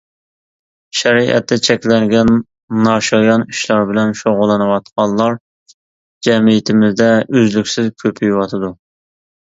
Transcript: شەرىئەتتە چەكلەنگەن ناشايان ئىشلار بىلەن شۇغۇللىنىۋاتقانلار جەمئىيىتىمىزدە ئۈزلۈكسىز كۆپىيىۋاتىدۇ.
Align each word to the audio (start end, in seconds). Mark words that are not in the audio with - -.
شەرىئەتتە 0.99 1.57
چەكلەنگەن 1.67 2.31
ناشايان 2.87 3.45
ئىشلار 3.55 3.85
بىلەن 3.91 4.15
شۇغۇللىنىۋاتقانلار 4.23 5.39
جەمئىيىتىمىزدە 6.29 7.11
ئۈزلۈكسىز 7.27 7.93
كۆپىيىۋاتىدۇ. 8.05 8.77